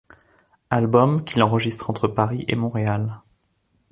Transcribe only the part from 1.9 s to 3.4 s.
entre Paris et Montréal.